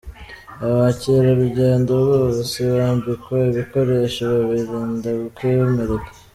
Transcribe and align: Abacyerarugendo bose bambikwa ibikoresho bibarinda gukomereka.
Abacyerarugendo 0.65 1.93
bose 2.09 2.57
bambikwa 2.75 3.37
ibikoresho 3.51 4.27
bibarinda 4.49 5.09
gukomereka. 5.21 6.09